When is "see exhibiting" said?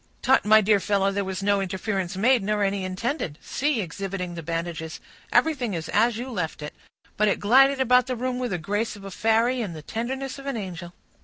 3.39-4.33